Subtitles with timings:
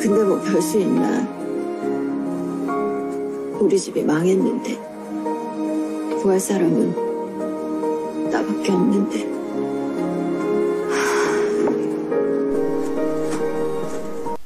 [0.00, 1.26] 근데 뭐 별 수 있나?
[3.58, 4.76] 우리 집이 망했는데
[6.20, 9.34] 구할 사람은 나밖에 없는데.